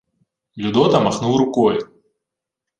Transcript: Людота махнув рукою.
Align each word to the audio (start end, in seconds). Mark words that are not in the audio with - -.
Людота 0.57 0.99
махнув 0.99 1.35
рукою. 1.37 1.89